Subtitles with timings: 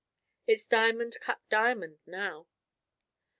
[0.47, 2.47] It's diamond cut diamond now."